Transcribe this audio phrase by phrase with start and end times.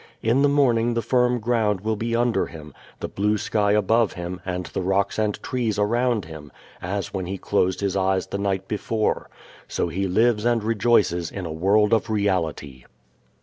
[0.23, 4.41] In the morning the firm ground will be under him, the blue sky above him
[4.43, 8.67] and the rocks and trees around him as when he closed his eyes the night
[8.67, 9.29] before.
[9.67, 12.85] So he lives and rejoices in a world of reality.